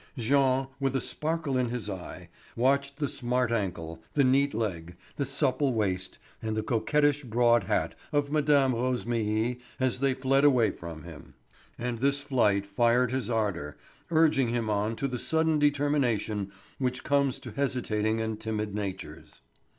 [0.17, 5.25] Jean, with a sparkle in his eye, watched the smart ankle, the neat leg, the
[5.27, 8.47] supple waist, and the coquettish broad hat of Mme.
[8.73, 11.35] Rosémilly as they fled away from him.
[11.77, 13.77] And this flight fired his ardour,
[14.09, 19.41] urging him on to the sudden determination which comes to hesitating and timid natures.